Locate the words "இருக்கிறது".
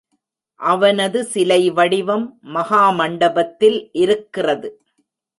3.93-4.69